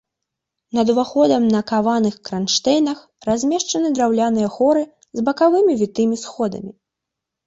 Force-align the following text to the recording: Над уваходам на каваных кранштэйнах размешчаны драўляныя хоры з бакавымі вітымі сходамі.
Над 0.75 0.91
уваходам 0.93 1.43
на 1.55 1.59
каваных 1.71 2.15
кранштэйнах 2.29 3.03
размешчаны 3.29 3.91
драўляныя 3.99 4.49
хоры 4.55 4.81
з 5.21 5.27
бакавымі 5.29 5.77
вітымі 5.83 6.15
сходамі. 6.23 6.71